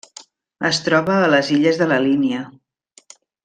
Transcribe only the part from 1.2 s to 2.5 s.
a les Illes de la Línia.